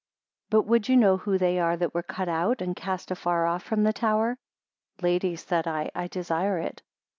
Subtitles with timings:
[0.47, 3.45] 61 But would you know who they are that were cut out, and cast afar
[3.45, 4.39] off from the tower?
[4.99, 6.81] Lady said I, I desire it.